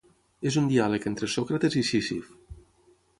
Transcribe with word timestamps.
És 0.51 0.55
un 0.61 0.69
diàleg 0.71 1.05
entre 1.11 1.29
Sòcrates 1.35 1.77
i 1.83 1.87
Sísif. 1.91 2.33